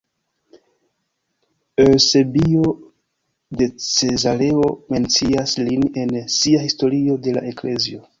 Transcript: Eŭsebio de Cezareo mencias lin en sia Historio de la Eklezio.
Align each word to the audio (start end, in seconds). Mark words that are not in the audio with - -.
Eŭsebio 1.83 2.71
de 3.59 3.67
Cezareo 3.89 4.71
mencias 4.95 5.55
lin 5.69 5.85
en 6.05 6.15
sia 6.37 6.63
Historio 6.65 7.19
de 7.29 7.37
la 7.37 7.45
Eklezio. 7.53 8.03